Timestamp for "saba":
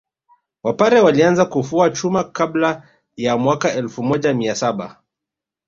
4.55-5.01